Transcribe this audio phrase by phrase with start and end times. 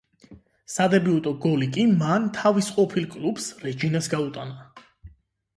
[0.75, 4.93] სადებიუტო გოლი კი მან თავის ყოფილ კლუბს რეჯინას გაუტანა.